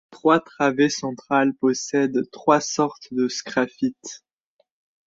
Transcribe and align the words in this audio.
Les 0.11 0.17
trois 0.17 0.39
travées 0.39 0.89
centrales 0.89 1.53
possèdent 1.53 2.27
trois 2.31 2.59
sortes 2.59 3.09
de 3.13 3.27
sgraffites. 3.27 4.23